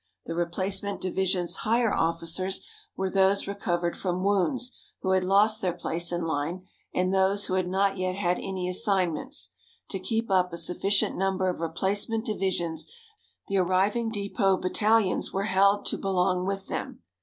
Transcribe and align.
The 0.25 0.33
replacement 0.33 0.99
division's 0.99 1.57
higher 1.57 1.93
officers 1.93 2.65
were 2.97 3.07
those 3.11 3.45
recovered 3.45 3.95
from 3.95 4.23
wounds, 4.23 4.75
who 5.01 5.11
had 5.11 5.23
lost 5.23 5.61
their 5.61 5.73
place 5.73 6.11
in 6.11 6.21
line, 6.23 6.65
and 6.91 7.13
those 7.13 7.45
who 7.45 7.53
had 7.53 7.67
not 7.67 7.97
yet 7.99 8.15
had 8.15 8.39
any 8.39 8.67
assignments. 8.67 9.51
To 9.91 9.99
keep 9.99 10.31
up 10.31 10.51
a 10.53 10.57
sufficient 10.57 11.17
number 11.17 11.49
of 11.49 11.59
replacement 11.59 12.25
divisions, 12.25 12.91
the 13.47 13.57
arriving 13.57 14.09
depot 14.09 14.57
battalions 14.57 15.31
were 15.33 15.43
held 15.43 15.85
to 15.85 15.99
belong 15.99 16.47
with 16.47 16.65
them. 16.67 17.03